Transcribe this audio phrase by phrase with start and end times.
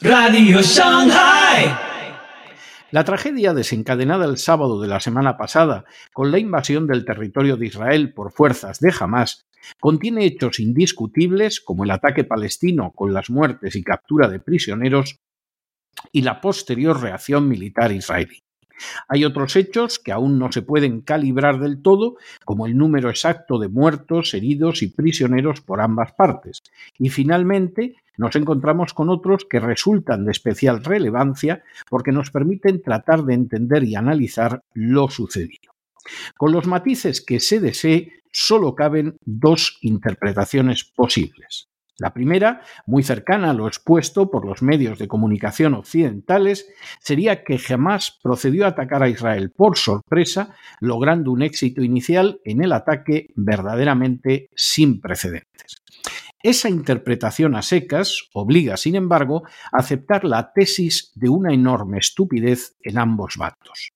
[0.00, 1.76] Radio Shanghai.
[2.92, 7.66] La tragedia desencadenada el sábado de la semana pasada con la invasión del territorio de
[7.66, 9.48] Israel por fuerzas de Hamas
[9.80, 15.18] contiene hechos indiscutibles como el ataque palestino con las muertes y captura de prisioneros
[16.12, 18.44] y la posterior reacción militar israelí.
[19.08, 23.58] Hay otros hechos que aún no se pueden calibrar del todo, como el número exacto
[23.58, 26.62] de muertos, heridos y prisioneros por ambas partes.
[26.98, 33.24] Y finalmente, nos encontramos con otros que resultan de especial relevancia porque nos permiten tratar
[33.24, 35.72] de entender y analizar lo sucedido.
[36.36, 41.68] Con los matices que se desee, solo caben dos interpretaciones posibles.
[41.98, 47.58] La primera, muy cercana a lo expuesto por los medios de comunicación occidentales, sería que
[47.58, 53.26] jamás procedió a atacar a Israel por sorpresa, logrando un éxito inicial en el ataque
[53.34, 55.82] verdaderamente sin precedentes.
[56.40, 59.42] Esa interpretación a secas obliga, sin embargo,
[59.72, 63.90] a aceptar la tesis de una enorme estupidez en ambos bandos.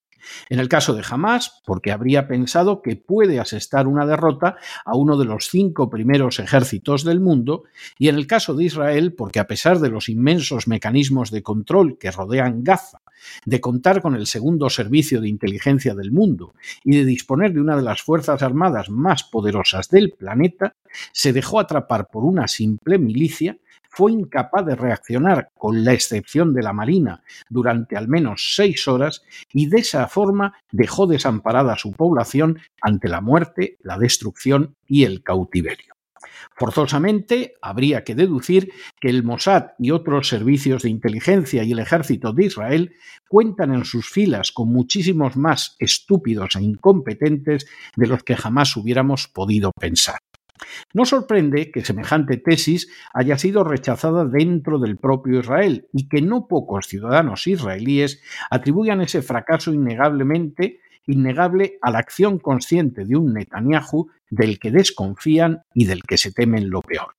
[0.48, 5.16] En el caso de Hamas, porque habría pensado que puede asestar una derrota a uno
[5.16, 7.64] de los cinco primeros ejércitos del mundo,
[7.98, 11.98] y en el caso de Israel, porque a pesar de los inmensos mecanismos de control
[11.98, 13.00] que rodean Gaza,
[13.44, 17.76] de contar con el segundo servicio de inteligencia del mundo y de disponer de una
[17.76, 20.74] de las fuerzas armadas más poderosas del planeta,
[21.12, 23.58] se dejó atrapar por una simple milicia
[23.94, 29.22] fue incapaz de reaccionar, con la excepción de la Marina, durante al menos seis horas
[29.52, 35.04] y de esa forma dejó desamparada a su población ante la muerte, la destrucción y
[35.04, 35.94] el cautiverio.
[36.56, 42.32] Forzosamente, habría que deducir que el Mossad y otros servicios de inteligencia y el ejército
[42.32, 42.94] de Israel
[43.28, 49.28] cuentan en sus filas con muchísimos más estúpidos e incompetentes de los que jamás hubiéramos
[49.28, 50.18] podido pensar.
[50.94, 56.46] No sorprende que semejante tesis haya sido rechazada dentro del propio Israel y que no
[56.48, 64.08] pocos ciudadanos israelíes atribuyan ese fracaso innegablemente innegable a la acción consciente de un Netanyahu
[64.30, 67.16] del que desconfían y del que se temen lo peor.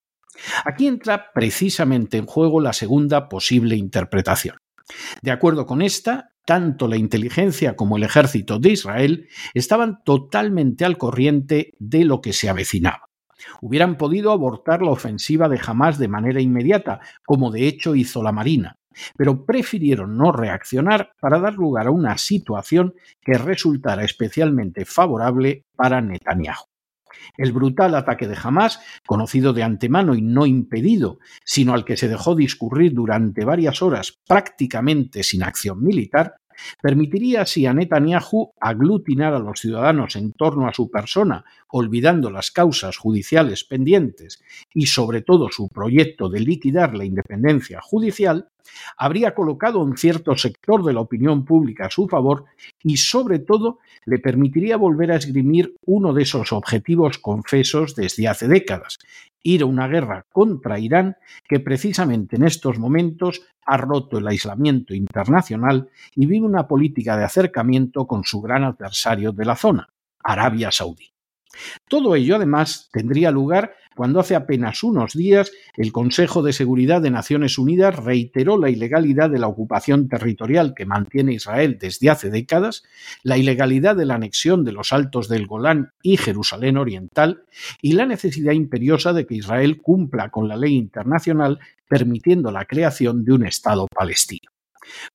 [0.65, 4.57] Aquí entra precisamente en juego la segunda posible interpretación.
[5.21, 10.97] De acuerdo con esta, tanto la inteligencia como el ejército de Israel estaban totalmente al
[10.97, 13.09] corriente de lo que se avecinaba.
[13.61, 18.31] Hubieran podido abortar la ofensiva de Hamas de manera inmediata, como de hecho hizo la
[18.31, 18.77] Marina,
[19.17, 26.01] pero prefirieron no reaccionar para dar lugar a una situación que resultara especialmente favorable para
[26.01, 26.65] Netanyahu.
[27.37, 32.09] El brutal ataque de Hamas, conocido de antemano y no impedido, sino al que se
[32.09, 36.35] dejó discurrir durante varias horas prácticamente sin acción militar,
[36.81, 41.43] Permitiría así a Netanyahu aglutinar a los ciudadanos en torno a su persona,
[41.75, 44.43] olvidando las causas judiciales pendientes
[44.75, 48.47] y sobre todo su proyecto de liquidar la independencia judicial,
[48.95, 52.45] habría colocado un cierto sector de la opinión pública a su favor
[52.83, 58.47] y sobre todo le permitiría volver a esgrimir uno de esos objetivos confesos desde hace
[58.47, 58.99] décadas,
[59.41, 61.17] ir a una guerra contra Irán
[61.49, 67.23] que precisamente en estos momentos ha roto el aislamiento internacional y vive una política de
[67.23, 69.89] acercamiento con su gran adversario de la zona,
[70.23, 71.12] Arabia Saudí.
[71.87, 77.11] Todo ello, además, tendría lugar cuando hace apenas unos días el Consejo de Seguridad de
[77.11, 82.83] Naciones Unidas reiteró la ilegalidad de la ocupación territorial que mantiene Israel desde hace décadas,
[83.23, 87.43] la ilegalidad de la anexión de los altos del Golán y Jerusalén Oriental
[87.81, 93.23] y la necesidad imperiosa de que Israel cumpla con la ley internacional permitiendo la creación
[93.23, 94.49] de un Estado palestino.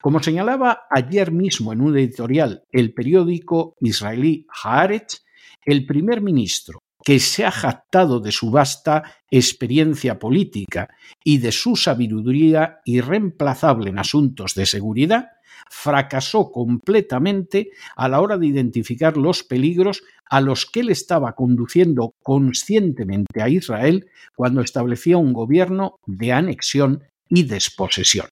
[0.00, 5.25] Como señalaba ayer mismo en un editorial el periódico israelí Haaretz,
[5.68, 10.88] el primer ministro, que se ha jactado de su vasta experiencia política
[11.22, 15.28] y de su sabiduría irreemplazable en asuntos de seguridad,
[15.68, 22.14] fracasó completamente a la hora de identificar los peligros a los que él estaba conduciendo
[22.22, 28.28] conscientemente a Israel cuando establecía un gobierno de anexión y desposesión.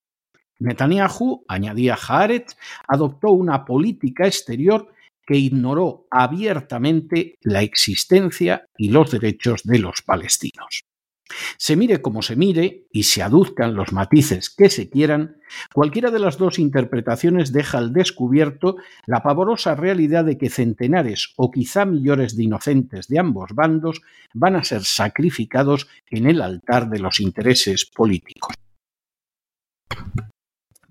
[0.58, 2.56] Netanyahu, añadía Haaretz,
[2.88, 4.88] adoptó una política exterior
[5.26, 10.84] que ignoró abiertamente la existencia y los derechos de los palestinos.
[11.58, 15.38] Se mire como se mire y se aduzcan los matices que se quieran,
[15.74, 18.76] cualquiera de las dos interpretaciones deja al descubierto
[19.06, 24.02] la pavorosa realidad de que centenares o quizá millones de inocentes de ambos bandos
[24.34, 28.54] van a ser sacrificados en el altar de los intereses políticos.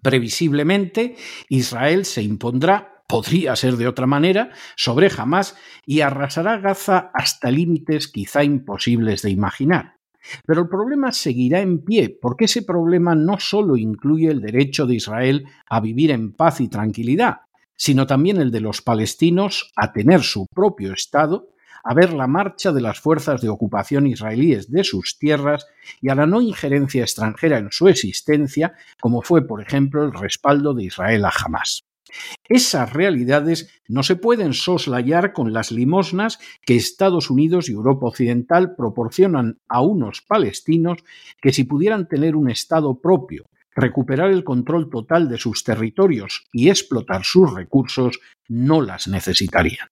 [0.01, 1.15] Previsiblemente,
[1.49, 5.55] Israel se impondrá podría ser de otra manera, sobre Hamas
[5.85, 9.95] y arrasará Gaza hasta límites quizá imposibles de imaginar.
[10.45, 14.95] Pero el problema seguirá en pie, porque ese problema no solo incluye el derecho de
[14.95, 17.41] Israel a vivir en paz y tranquilidad,
[17.75, 21.49] sino también el de los palestinos a tener su propio Estado,
[21.83, 25.67] a ver la marcha de las fuerzas de ocupación israelíes de sus tierras
[26.01, 30.73] y a la no injerencia extranjera en su existencia, como fue, por ejemplo, el respaldo
[30.73, 31.84] de Israel a Hamas.
[32.47, 38.75] Esas realidades no se pueden soslayar con las limosnas que Estados Unidos y Europa Occidental
[38.75, 40.99] proporcionan a unos palestinos
[41.41, 43.45] que si pudieran tener un Estado propio,
[43.75, 49.89] recuperar el control total de sus territorios y explotar sus recursos, no las necesitarían.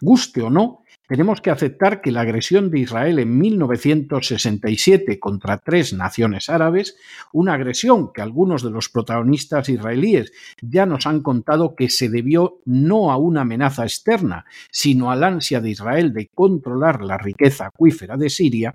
[0.00, 5.92] Guste o no, tenemos que aceptar que la agresión de Israel en 1967 contra tres
[5.92, 6.96] naciones árabes,
[7.32, 12.60] una agresión que algunos de los protagonistas israelíes ya nos han contado que se debió
[12.64, 18.16] no a una amenaza externa, sino al ansia de Israel de controlar la riqueza acuífera
[18.16, 18.74] de Siria,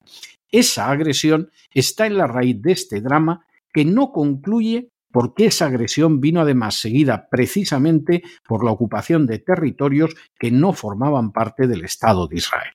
[0.52, 6.20] esa agresión está en la raíz de este drama que no concluye porque esa agresión
[6.22, 12.28] vino además seguida precisamente por la ocupación de territorios que no formaban parte del Estado
[12.28, 12.74] de Israel.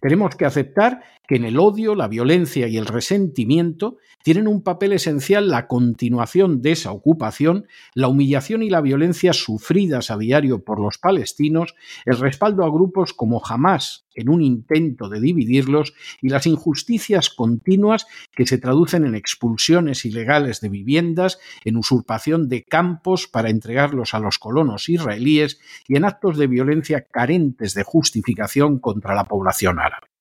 [0.00, 4.92] Tenemos que aceptar que en el odio, la violencia y el resentimiento tienen un papel
[4.92, 10.78] esencial la continuación de esa ocupación, la humillación y la violencia sufridas a diario por
[10.78, 11.74] los palestinos,
[12.04, 18.06] el respaldo a grupos como Hamas en un intento de dividirlos y las injusticias continuas
[18.36, 24.18] que se traducen en expulsiones ilegales de viviendas, en usurpación de campos para entregarlos a
[24.18, 25.58] los colonos israelíes
[25.88, 30.11] y en actos de violencia carentes de justificación contra la población árabe.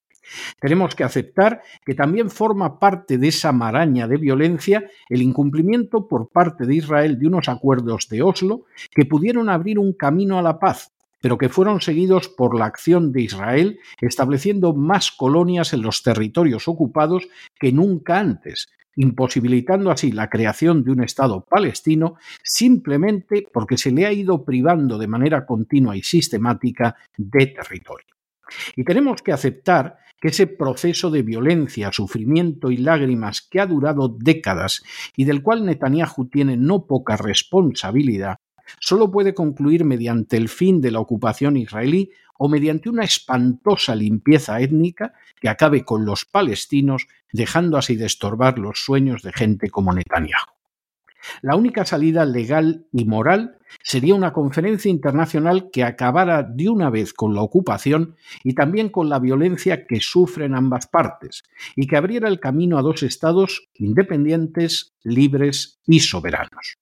[0.59, 6.29] Tenemos que aceptar que también forma parte de esa maraña de violencia el incumplimiento por
[6.29, 10.59] parte de Israel de unos acuerdos de Oslo que pudieron abrir un camino a la
[10.59, 10.91] paz,
[11.21, 16.67] pero que fueron seguidos por la acción de Israel estableciendo más colonias en los territorios
[16.67, 17.27] ocupados
[17.59, 24.05] que nunca antes, imposibilitando así la creación de un Estado palestino simplemente porque se le
[24.05, 28.10] ha ido privando de manera continua y sistemática de territorio.
[28.75, 34.07] Y tenemos que aceptar que ese proceso de violencia, sufrimiento y lágrimas que ha durado
[34.07, 34.83] décadas
[35.15, 38.37] y del cual Netanyahu tiene no poca responsabilidad,
[38.79, 44.61] solo puede concluir mediante el fin de la ocupación israelí o mediante una espantosa limpieza
[44.61, 49.93] étnica que acabe con los palestinos, dejando así de estorbar los sueños de gente como
[49.93, 50.60] Netanyahu.
[51.41, 57.13] La única salida legal y moral sería una conferencia internacional que acabara de una vez
[57.13, 61.43] con la ocupación y también con la violencia que sufren ambas partes,
[61.75, 66.77] y que abriera el camino a dos estados independientes, libres y soberanos.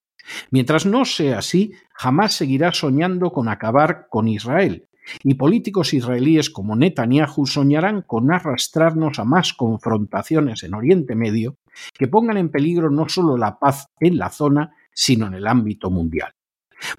[0.51, 4.89] Mientras no sea así, jamás seguirá soñando con acabar con Israel,
[5.24, 11.57] y políticos israelíes como Netanyahu soñarán con arrastrarnos a más confrontaciones en Oriente Medio
[11.94, 15.89] que pongan en peligro no solo la paz en la zona, sino en el ámbito
[15.89, 16.31] mundial.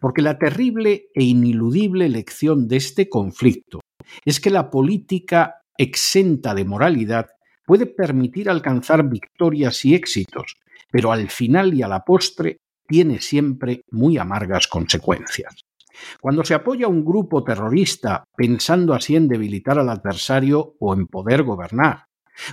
[0.01, 3.81] Porque la terrible e ineludible lección de este conflicto
[4.25, 7.29] es que la política exenta de moralidad
[7.65, 10.57] puede permitir alcanzar victorias y éxitos,
[10.91, 15.55] pero al final y a la postre tiene siempre muy amargas consecuencias.
[16.21, 21.07] Cuando se apoya a un grupo terrorista pensando así en debilitar al adversario o en
[21.07, 22.07] poder gobernar,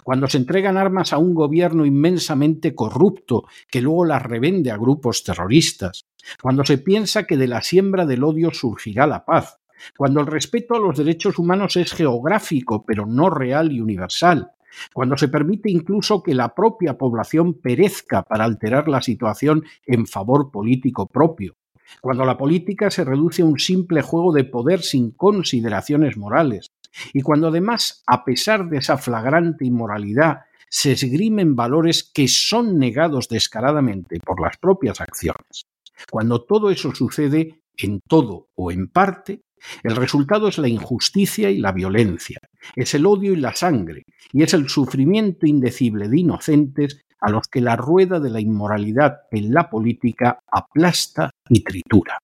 [0.04, 5.24] cuando se entregan armas a un gobierno inmensamente corrupto que luego las revende a grupos
[5.24, 6.06] terroristas,
[6.42, 9.60] cuando se piensa que de la siembra del odio surgirá la paz,
[9.98, 14.52] cuando el respeto a los derechos humanos es geográfico pero no real y universal,
[14.94, 20.52] cuando se permite incluso que la propia población perezca para alterar la situación en favor
[20.52, 21.56] político propio,
[22.02, 26.72] cuando la política se reduce a un simple juego de poder sin consideraciones morales,
[27.14, 33.30] y cuando además, a pesar de esa flagrante inmoralidad, se esgrimen valores que son negados
[33.30, 35.66] descaradamente por las propias acciones.
[36.12, 39.42] Cuando todo eso sucede en todo o en parte,
[39.84, 42.40] el resultado es la injusticia y la violencia,
[42.76, 47.48] es el odio y la sangre, y es el sufrimiento indecible de inocentes a los
[47.48, 52.20] que la rueda de la inmoralidad en la política aplasta y tritura.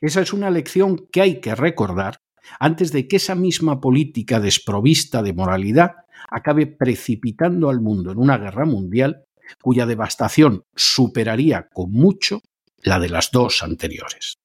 [0.00, 2.18] Esa es una lección que hay que recordar
[2.58, 5.92] antes de que esa misma política desprovista de moralidad
[6.30, 9.24] acabe precipitando al mundo en una guerra mundial
[9.60, 12.40] cuya devastación superaría con mucho
[12.82, 14.38] la de las dos anteriores.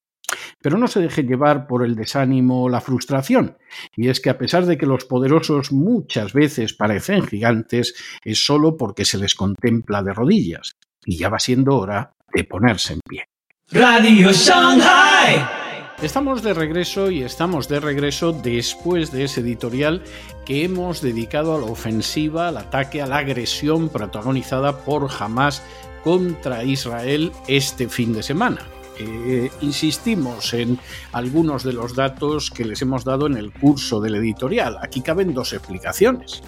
[0.62, 3.58] Pero no se deje llevar por el desánimo o la frustración,
[3.96, 8.75] y es que a pesar de que los poderosos muchas veces parecen gigantes, es solo
[8.75, 10.74] porque se les contempla de rodillas,
[11.06, 13.24] y ya va siendo hora de ponerse en pie.
[13.72, 15.67] Radio Shanghai.
[16.01, 20.04] Estamos de regreso y estamos de regreso después de ese editorial
[20.46, 25.63] que hemos dedicado a la ofensiva, al ataque, a la agresión protagonizada por Hamas
[26.04, 28.62] contra Israel este fin de semana.
[29.00, 30.80] Eh, insistimos en
[31.13, 34.77] algunos de los datos que les hemos dado en el curso del editorial.
[34.84, 36.44] Aquí caben dos explicaciones.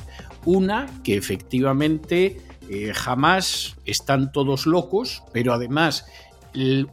[0.45, 2.37] Una, que efectivamente
[2.69, 6.05] eh, jamás están todos locos, pero además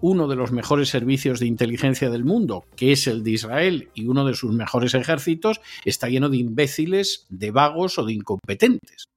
[0.00, 4.06] uno de los mejores servicios de inteligencia del mundo, que es el de Israel, y
[4.06, 9.08] uno de sus mejores ejércitos, está lleno de imbéciles, de vagos o de incompetentes.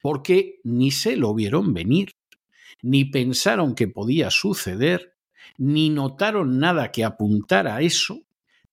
[0.00, 2.10] Porque ni se lo vieron venir,
[2.82, 5.14] ni pensaron que podía suceder,
[5.58, 8.20] ni notaron nada que apuntara a eso,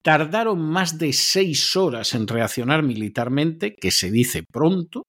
[0.01, 5.07] tardaron más de seis horas en reaccionar militarmente, que se dice pronto,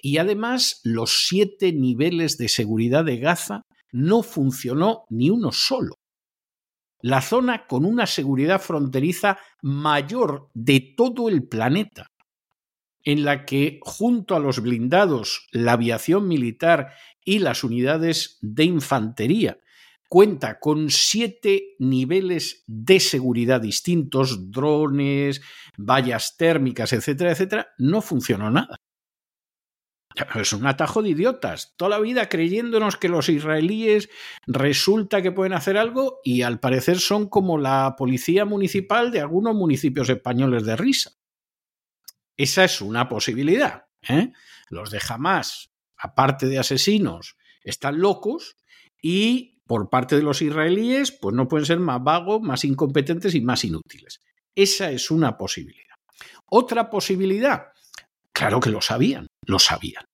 [0.00, 3.64] y además los siete niveles de seguridad de Gaza
[3.94, 5.94] no funcionó ni uno solo.
[7.00, 12.10] La zona con una seguridad fronteriza mayor de todo el planeta,
[13.04, 16.92] en la que junto a los blindados, la aviación militar
[17.24, 19.58] y las unidades de infantería
[20.08, 25.40] cuenta con siete niveles de seguridad distintos, drones,
[25.76, 28.76] vallas térmicas, etcétera, etcétera, no funcionó nada.
[30.34, 31.74] Es un atajo de idiotas.
[31.76, 34.08] Toda la vida creyéndonos que los israelíes
[34.46, 39.54] resulta que pueden hacer algo y al parecer son como la policía municipal de algunos
[39.54, 41.12] municipios españoles de risa.
[42.36, 43.86] Esa es una posibilidad.
[44.08, 44.32] ¿eh?
[44.68, 48.56] Los de Hamas, aparte de asesinos, están locos
[49.00, 53.40] y por parte de los israelíes, pues no pueden ser más vagos, más incompetentes y
[53.40, 54.20] más inútiles.
[54.54, 55.94] Esa es una posibilidad.
[56.46, 57.68] Otra posibilidad,
[58.32, 60.04] claro que lo sabían lo sabían.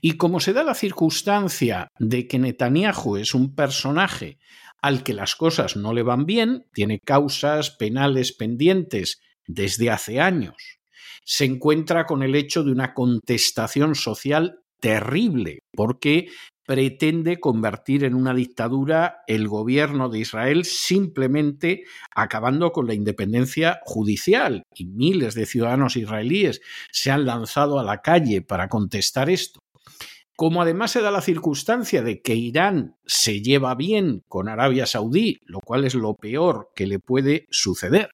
[0.00, 4.38] Y como se da la circunstancia de que Netanyahu es un personaje
[4.80, 10.78] al que las cosas no le van bien, tiene causas penales pendientes desde hace años,
[11.24, 16.28] se encuentra con el hecho de una contestación social terrible, porque
[16.68, 21.84] pretende convertir en una dictadura el gobierno de Israel simplemente
[22.14, 24.64] acabando con la independencia judicial.
[24.74, 26.60] Y miles de ciudadanos israelíes
[26.92, 29.60] se han lanzado a la calle para contestar esto.
[30.36, 35.38] Como además se da la circunstancia de que Irán se lleva bien con Arabia Saudí,
[35.46, 38.10] lo cual es lo peor que le puede suceder,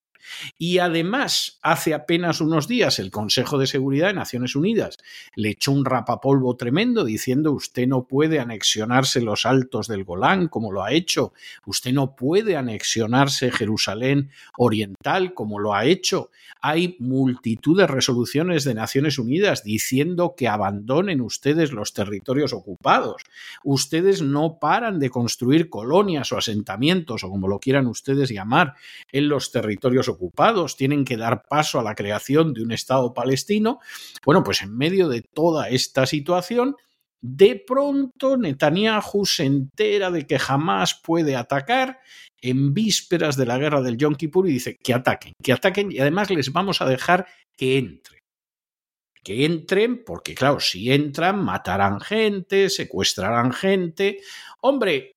[0.59, 4.97] y además, hace apenas unos días el Consejo de Seguridad de Naciones Unidas
[5.35, 10.73] le echó un rapapolvo tremendo diciendo usted no puede anexionarse los altos del Golán como
[10.73, 11.33] lo ha hecho,
[11.67, 16.31] usted no puede anexionarse Jerusalén Oriental como lo ha hecho.
[16.61, 23.23] Hay multitud de resoluciones de Naciones Unidas diciendo que abandonen ustedes los territorios ocupados.
[23.63, 28.75] Ustedes no paran de construir colonias o asentamientos o como lo quieran ustedes llamar
[29.13, 33.81] en los territorios ocupados, tienen que dar paso a la creación de un Estado palestino.
[34.25, 36.77] Bueno, pues en medio de toda esta situación,
[37.21, 42.01] de pronto Netanyahu se entera de que jamás puede atacar
[42.43, 46.01] en vísperas de la guerra del Yom Kippur y dice que ataquen, que ataquen y
[46.01, 48.21] además les vamos a dejar que entren.
[49.23, 54.21] Que entren, porque claro, si entran, matarán gente, secuestrarán gente.
[54.61, 55.14] Hombre,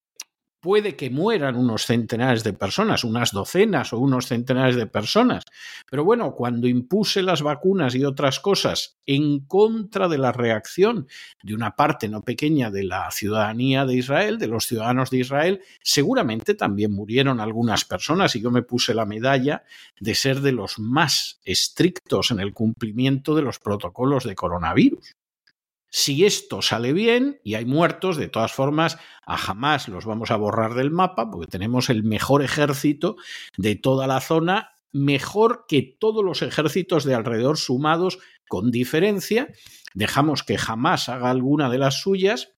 [0.59, 5.43] puede que mueran unos centenares de personas, unas docenas o unos centenares de personas.
[5.89, 11.07] Pero bueno, cuando impuse las vacunas y otras cosas en contra de la reacción
[11.43, 15.61] de una parte no pequeña de la ciudadanía de Israel, de los ciudadanos de Israel,
[15.81, 19.63] seguramente también murieron algunas personas y yo me puse la medalla
[19.99, 25.16] de ser de los más estrictos en el cumplimiento de los protocolos de coronavirus.
[25.99, 30.35] Si esto sale bien y hay muertos, de todas formas, a jamás los vamos a
[30.35, 33.15] borrar del mapa porque tenemos el mejor ejército
[33.57, 39.47] de toda la zona, mejor que todos los ejércitos de alrededor sumados, con diferencia.
[39.95, 42.53] Dejamos que jamás haga alguna de las suyas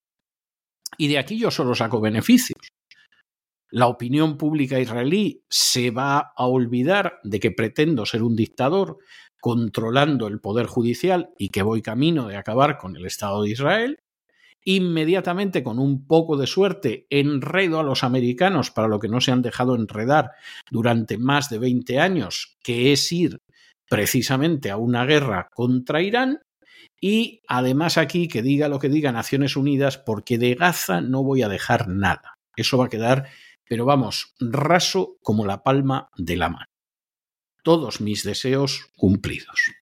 [0.97, 2.59] y de aquí yo solo saco beneficios.
[3.71, 8.97] La opinión pública israelí se va a olvidar de que pretendo ser un dictador,
[9.39, 13.97] controlando el poder judicial y que voy camino de acabar con el Estado de Israel,
[14.63, 19.31] inmediatamente con un poco de suerte enredo a los americanos para lo que no se
[19.31, 20.31] han dejado enredar
[20.69, 23.39] durante más de 20 años, que es ir
[23.89, 26.41] precisamente a una guerra contra Irán,
[27.01, 31.41] y además aquí que diga lo que diga Naciones Unidas, porque de Gaza no voy
[31.41, 32.35] a dejar nada.
[32.55, 33.27] Eso va a quedar,
[33.67, 36.68] pero vamos, raso como la palma de la mano
[37.63, 39.73] todos mis deseos cumplidos.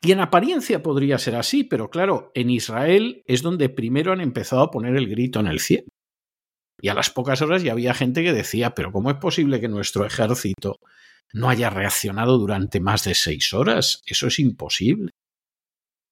[0.00, 4.62] Y en apariencia podría ser así, pero claro, en Israel es donde primero han empezado
[4.62, 5.88] a poner el grito en el cielo.
[6.80, 9.68] Y a las pocas horas ya había gente que decía, pero ¿cómo es posible que
[9.68, 10.78] nuestro ejército
[11.32, 14.00] no haya reaccionado durante más de seis horas?
[14.06, 15.10] Eso es imposible.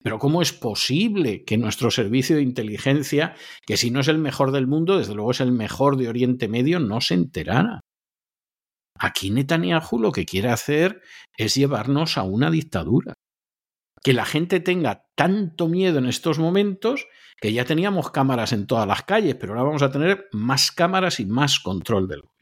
[0.03, 4.53] Pero ¿cómo es posible que nuestro servicio de inteligencia, que si no es el mejor
[4.53, 7.81] del mundo, desde luego es el mejor de Oriente Medio, no se enterara?
[8.99, 11.03] Aquí Netanyahu lo que quiere hacer
[11.37, 13.15] es llevarnos a una dictadura.
[14.03, 17.07] Que la gente tenga tanto miedo en estos momentos
[17.41, 21.21] que ya teníamos cámaras en todas las calles, pero ahora vamos a tener más cámaras
[21.21, 22.37] y más control del gobierno.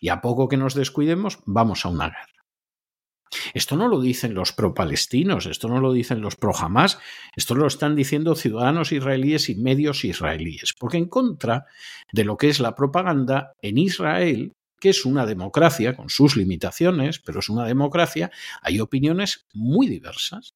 [0.00, 2.38] Y a poco que nos descuidemos, vamos a una guerra.
[3.52, 6.98] Esto no lo dicen los pro-palestinos, esto no lo dicen los pro-Hamas,
[7.36, 11.66] esto lo están diciendo ciudadanos israelíes y medios israelíes, porque en contra
[12.12, 17.18] de lo que es la propaganda, en Israel que es una democracia con sus limitaciones,
[17.18, 18.30] pero es una democracia,
[18.62, 20.54] hay opiniones muy diversas.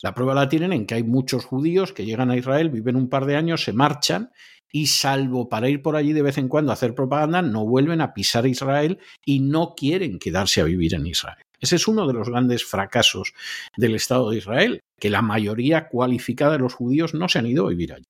[0.00, 3.08] La prueba la tienen en que hay muchos judíos que llegan a Israel, viven un
[3.08, 4.30] par de años, se marchan
[4.70, 8.00] y salvo para ir por allí de vez en cuando a hacer propaganda, no vuelven
[8.00, 11.42] a pisar Israel y no quieren quedarse a vivir en Israel.
[11.60, 13.32] Ese es uno de los grandes fracasos
[13.76, 17.66] del Estado de Israel, que la mayoría cualificada de los judíos no se han ido
[17.66, 18.06] a vivir allí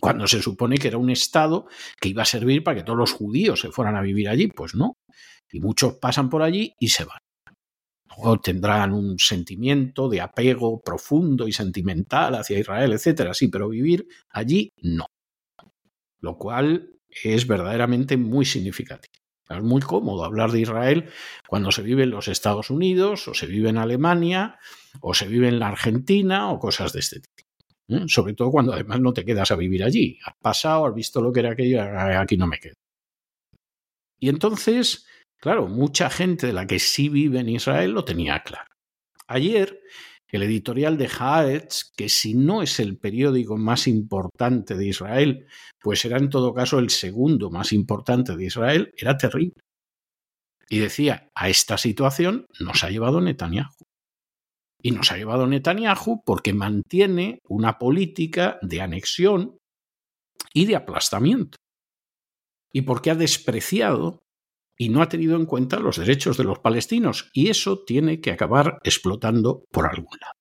[0.00, 1.66] cuando se supone que era un Estado
[2.00, 4.48] que iba a servir para que todos los judíos se fueran a vivir allí.
[4.48, 4.96] Pues no.
[5.50, 7.18] Y muchos pasan por allí y se van.
[8.16, 13.34] O tendrán un sentimiento de apego profundo y sentimental hacia Israel, etcétera.
[13.34, 15.06] Sí, pero vivir allí no.
[16.20, 16.90] Lo cual
[17.22, 19.12] es verdaderamente muy significativo.
[19.48, 21.10] Es muy cómodo hablar de Israel
[21.46, 24.58] cuando se vive en los Estados Unidos, o se vive en Alemania,
[25.00, 27.47] o se vive en la Argentina, o cosas de este tipo.
[27.88, 28.04] ¿Eh?
[28.06, 30.18] Sobre todo cuando además no te quedas a vivir allí.
[30.24, 32.74] Has pasado, has visto lo que era aquello, aquí no me quedo.
[34.20, 35.06] Y entonces,
[35.40, 38.68] claro, mucha gente de la que sí vive en Israel lo tenía claro.
[39.28, 39.80] Ayer,
[40.28, 45.46] el editorial de Haaretz, que si no es el periódico más importante de Israel,
[45.80, 49.60] pues era en todo caso el segundo más importante de Israel, era terrible.
[50.68, 53.70] Y decía, a esta situación nos ha llevado Netanyahu.
[54.80, 59.58] Y nos ha llevado Netanyahu porque mantiene una política de anexión
[60.52, 61.58] y de aplastamiento.
[62.72, 64.20] Y porque ha despreciado
[64.78, 67.30] y no ha tenido en cuenta los derechos de los palestinos.
[67.32, 70.32] Y eso tiene que acabar explotando por algún lado.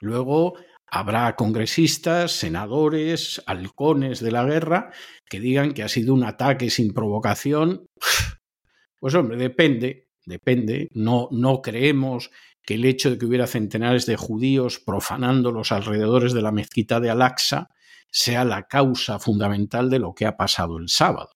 [0.00, 0.54] Luego
[0.86, 4.92] habrá congresistas, senadores, halcones de la guerra
[5.28, 7.86] que digan que ha sido un ataque sin provocación.
[8.98, 10.88] Pues hombre, depende, depende.
[10.92, 12.30] No, no creemos
[12.62, 17.00] que el hecho de que hubiera centenares de judíos profanando los alrededores de la mezquita
[17.00, 17.68] de Al-Aqsa
[18.10, 21.30] sea la causa fundamental de lo que ha pasado el sábado.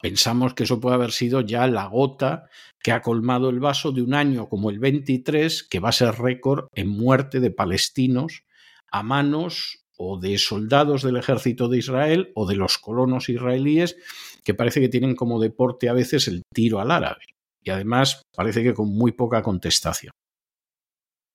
[0.00, 2.48] Pensamos que eso puede haber sido ya la gota
[2.82, 6.16] que ha colmado el vaso de un año como el 23, que va a ser
[6.16, 8.42] récord en muerte de palestinos
[8.90, 13.96] a manos o de soldados del ejército de Israel o de los colonos israelíes,
[14.44, 17.22] que parece que tienen como deporte a veces el tiro al árabe.
[17.62, 20.10] Y además parece que con muy poca contestación.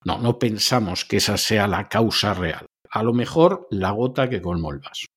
[0.08, 2.66] No, no pensamos que esa sea la causa real.
[2.90, 5.08] A lo mejor la gota que colmó el vaso.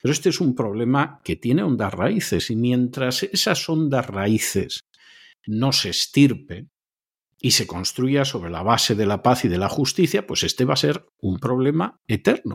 [0.00, 4.82] Pero este es un problema que tiene hondas raíces y mientras esas hondas raíces
[5.48, 6.70] no se estirpen
[7.40, 10.64] y se construya sobre la base de la paz y de la justicia, pues este
[10.64, 12.54] va a ser un problema eterno.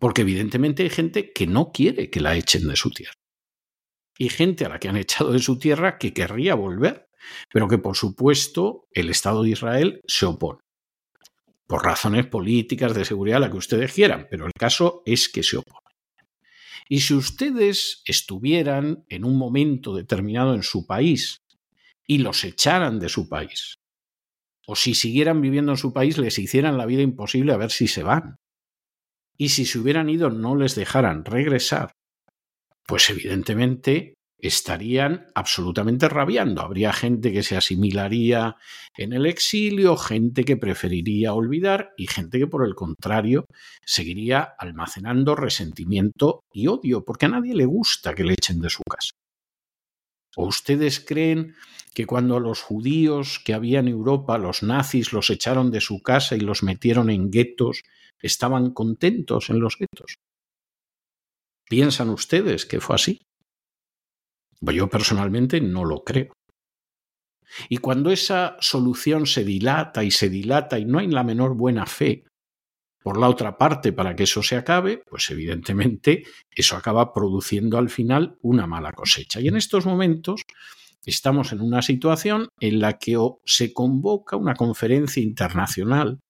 [0.00, 3.14] Porque evidentemente hay gente que no quiere que la echen de su tierra.
[4.18, 7.06] Y gente a la que han echado de su tierra que querría volver
[7.52, 10.60] pero que por supuesto el Estado de Israel se opone.
[11.66, 15.56] Por razones políticas, de seguridad, la que ustedes quieran, pero el caso es que se
[15.56, 15.78] opone.
[16.88, 21.38] Y si ustedes estuvieran en un momento determinado en su país
[22.06, 23.78] y los echaran de su país,
[24.66, 27.88] o si siguieran viviendo en su país, les hicieran la vida imposible a ver si
[27.88, 28.36] se van.
[29.36, 31.92] Y si se hubieran ido no les dejaran regresar,
[32.86, 36.62] pues evidentemente estarían absolutamente rabiando.
[36.62, 38.56] Habría gente que se asimilaría
[38.96, 43.46] en el exilio, gente que preferiría olvidar y gente que por el contrario
[43.86, 48.82] seguiría almacenando resentimiento y odio, porque a nadie le gusta que le echen de su
[48.82, 49.12] casa.
[50.34, 51.54] ¿O ustedes creen
[51.94, 56.34] que cuando los judíos que había en Europa, los nazis los echaron de su casa
[56.34, 57.82] y los metieron en guetos,
[58.20, 60.16] estaban contentos en los guetos?
[61.68, 63.20] ¿Piensan ustedes que fue así?
[64.70, 66.32] Yo personalmente no lo creo.
[67.68, 71.86] Y cuando esa solución se dilata y se dilata y no hay la menor buena
[71.86, 72.24] fe
[73.02, 77.90] por la otra parte para que eso se acabe, pues evidentemente eso acaba produciendo al
[77.90, 79.40] final una mala cosecha.
[79.40, 80.42] Y en estos momentos
[81.04, 86.20] estamos en una situación en la que se convoca una conferencia internacional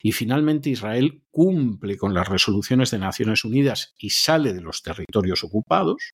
[0.00, 5.44] y finalmente Israel cumple con las resoluciones de Naciones Unidas y sale de los territorios
[5.44, 6.12] ocupados,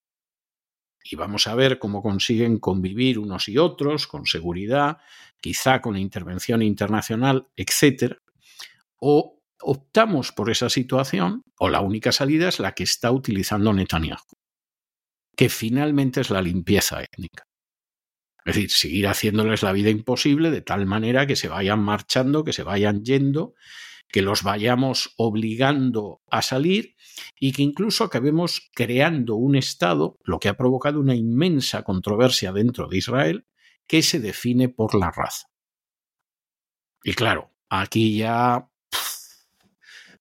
[1.11, 4.99] y vamos a ver cómo consiguen convivir unos y otros con seguridad,
[5.41, 8.17] quizá con intervención internacional, etc.
[8.99, 14.37] O optamos por esa situación, o la única salida es la que está utilizando Netanyahu,
[15.37, 17.45] que finalmente es la limpieza étnica.
[18.45, 22.53] Es decir, seguir haciéndoles la vida imposible de tal manera que se vayan marchando, que
[22.53, 23.55] se vayan yendo,
[24.09, 26.97] que los vayamos obligando a salir
[27.39, 32.89] y que incluso acabemos creando un Estado, lo que ha provocado una inmensa controversia dentro
[32.89, 33.47] de Israel,
[33.87, 35.49] que se define por la raza.
[37.03, 38.69] Y claro, aquí ya...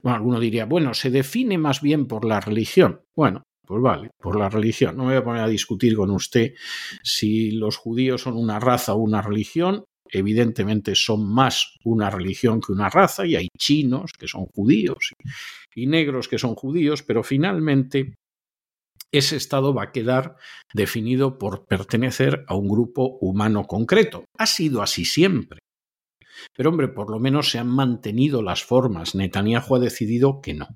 [0.01, 3.01] Bueno, alguno diría, bueno, se define más bien por la religión.
[3.15, 4.95] Bueno, pues vale, por la religión.
[4.95, 6.53] No me voy a poner a discutir con usted
[7.03, 9.83] si los judíos son una raza o una religión.
[10.11, 15.13] Evidentemente son más una religión que una raza y hay chinos que son judíos
[15.75, 18.15] y negros que son judíos, pero finalmente
[19.11, 20.35] ese estado va a quedar
[20.73, 24.25] definido por pertenecer a un grupo humano concreto.
[24.37, 25.59] Ha sido así siempre.
[26.53, 29.15] Pero hombre, por lo menos se han mantenido las formas.
[29.15, 30.67] Netanyahu ha decidido que no.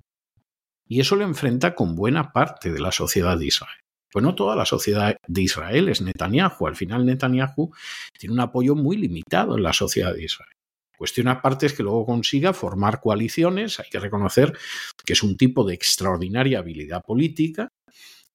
[0.87, 3.80] Y eso lo enfrenta con buena parte de la sociedad de Israel.
[4.11, 6.67] Pues no toda la sociedad de Israel es Netanyahu.
[6.67, 7.71] Al final Netanyahu
[8.17, 10.51] tiene un apoyo muy limitado en la sociedad de Israel.
[10.97, 14.55] Cuestión aparte es que luego consiga formar coaliciones, hay que reconocer
[15.03, 17.69] que es un tipo de extraordinaria habilidad política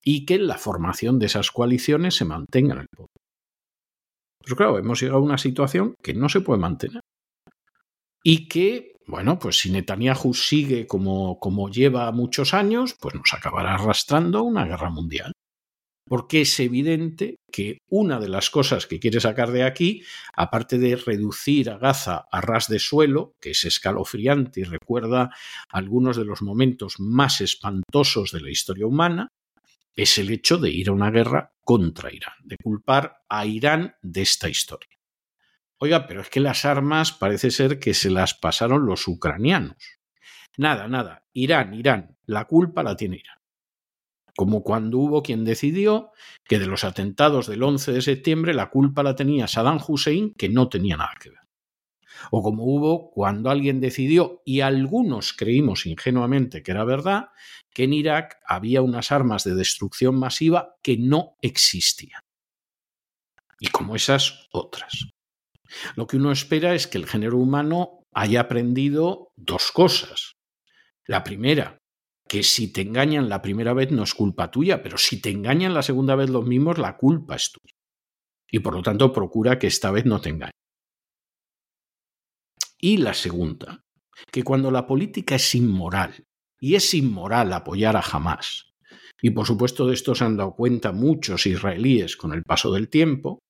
[0.02, 3.10] y que la formación de esas coaliciones se mantenga en el poder.
[4.42, 7.02] Pero claro, hemos llegado a una situación que no se puede mantener
[8.24, 13.74] y que bueno, pues si Netanyahu sigue como, como lleva muchos años, pues nos acabará
[13.74, 15.32] arrastrando una guerra mundial.
[16.08, 20.94] Porque es evidente que una de las cosas que quiere sacar de aquí, aparte de
[20.94, 25.30] reducir a Gaza a ras de suelo, que es escalofriante y recuerda
[25.68, 29.32] algunos de los momentos más espantosos de la historia humana,
[29.96, 34.22] es el hecho de ir a una guerra contra Irán, de culpar a Irán de
[34.22, 34.90] esta historia.
[35.78, 39.76] Oiga, pero es que las armas parece ser que se las pasaron los ucranianos.
[40.56, 41.26] Nada, nada.
[41.32, 42.16] Irán, Irán.
[42.24, 43.38] La culpa la tiene Irán.
[44.36, 46.12] Como cuando hubo quien decidió
[46.44, 50.50] que de los atentados del 11 de septiembre la culpa la tenía Saddam Hussein, que
[50.50, 51.40] no tenía nada que ver.
[52.30, 57.30] O como hubo cuando alguien decidió, y algunos creímos ingenuamente que era verdad,
[57.72, 62.20] que en Irak había unas armas de destrucción masiva que no existían.
[63.58, 65.08] Y como esas otras.
[65.94, 70.32] Lo que uno espera es que el género humano haya aprendido dos cosas.
[71.06, 71.78] La primera,
[72.28, 75.74] que si te engañan la primera vez no es culpa tuya, pero si te engañan
[75.74, 77.74] la segunda vez los mismos, la culpa es tuya.
[78.50, 80.52] Y por lo tanto procura que esta vez no te engañen.
[82.78, 83.80] Y la segunda,
[84.30, 86.24] que cuando la política es inmoral,
[86.60, 88.72] y es inmoral apoyar a Hamas,
[89.20, 92.88] y por supuesto de esto se han dado cuenta muchos israelíes con el paso del
[92.88, 93.40] tiempo,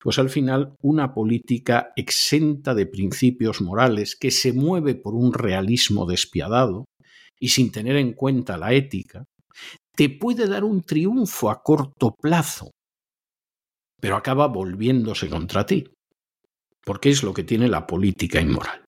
[0.00, 6.06] pues al final una política exenta de principios morales que se mueve por un realismo
[6.06, 6.84] despiadado
[7.38, 9.24] y sin tener en cuenta la ética,
[9.94, 12.70] te puede dar un triunfo a corto plazo,
[14.00, 15.84] pero acaba volviéndose contra ti,
[16.84, 18.84] porque es lo que tiene la política inmoral.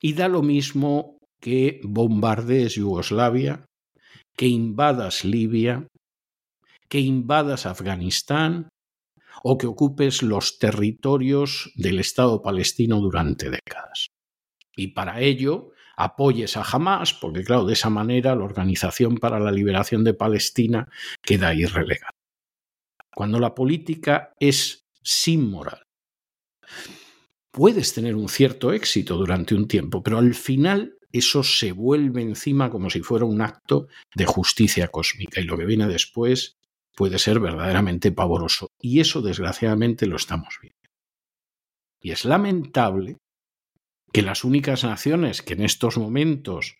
[0.00, 3.64] Y da lo mismo que bombardees Yugoslavia,
[4.36, 5.86] que invadas Libia,
[6.88, 8.68] que invadas Afganistán
[9.42, 14.08] o que ocupes los territorios del Estado palestino durante décadas.
[14.74, 15.70] Y para ello
[16.04, 20.88] apoyes a Hamas, porque claro, de esa manera la Organización para la Liberación de Palestina
[21.22, 22.14] queda ahí relegada.
[23.14, 25.82] Cuando la política es sin moral,
[27.50, 32.70] puedes tener un cierto éxito durante un tiempo, pero al final eso se vuelve encima
[32.70, 36.56] como si fuera un acto de justicia cósmica y lo que viene después
[36.96, 38.68] puede ser verdaderamente pavoroso.
[38.80, 40.78] Y eso desgraciadamente lo estamos viendo.
[42.00, 43.18] Y es lamentable
[44.12, 46.76] que las únicas naciones que en estos momentos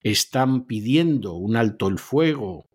[0.00, 2.68] están pidiendo un alto el fuego,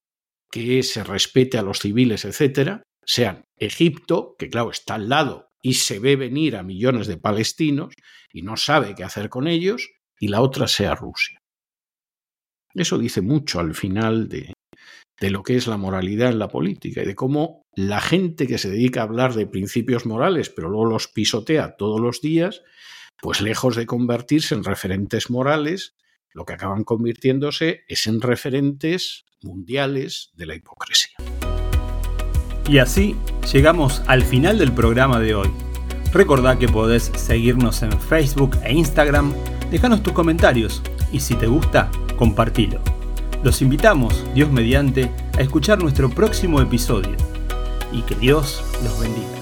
[0.49, 5.73] que se respete a los civiles, etcétera, sean Egipto, que claro está al lado y
[5.75, 7.93] se ve venir a millones de palestinos
[8.31, 9.89] y no sabe qué hacer con ellos,
[10.19, 11.39] y la otra sea Rusia.
[12.73, 14.53] Eso dice mucho al final de,
[15.19, 18.57] de lo que es la moralidad en la política y de cómo la gente que
[18.57, 22.63] se dedica a hablar de principios morales, pero luego los pisotea todos los días,
[23.21, 25.95] pues lejos de convertirse en referentes morales,
[26.33, 31.17] lo que acaban convirtiéndose es en referentes mundiales de la hipocresía.
[32.69, 33.15] Y así
[33.51, 35.49] llegamos al final del programa de hoy.
[36.11, 39.33] Recordá que podés seguirnos en Facebook e Instagram
[39.71, 42.79] Déjanos tus comentarios y si te gusta, compartilo.
[43.43, 47.15] Los invitamos, Dios mediante, a escuchar nuestro próximo episodio
[47.91, 49.36] y que Dios los bendiga.